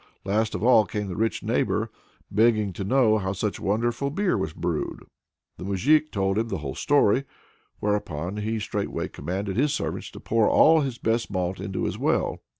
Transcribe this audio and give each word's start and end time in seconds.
Last 0.25 0.55
of 0.55 0.63
all 0.63 0.83
came 0.87 1.09
the 1.09 1.15
rich 1.15 1.43
neighbor, 1.43 1.91
begging 2.31 2.73
to 2.73 2.83
know 2.83 3.19
how 3.19 3.33
such 3.33 3.59
wonderful 3.59 4.09
beer 4.09 4.35
was 4.35 4.51
brewed. 4.51 5.05
The 5.59 5.63
moujik 5.63 6.09
told 6.11 6.39
him 6.39 6.47
the 6.47 6.57
whole 6.57 6.73
story, 6.73 7.23
whereupon 7.79 8.37
he 8.37 8.57
straightway 8.59 9.09
commanded 9.09 9.57
his 9.57 9.75
servants 9.75 10.09
to 10.09 10.19
pour 10.19 10.49
all 10.49 10.79
his 10.81 10.97
best 10.97 11.29
malt 11.29 11.59
into 11.59 11.83
his 11.83 11.99
well. 11.99 12.41